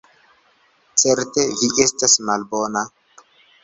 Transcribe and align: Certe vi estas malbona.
Certe 1.03 1.45
vi 1.61 1.71
estas 1.87 2.19
malbona. 2.31 2.87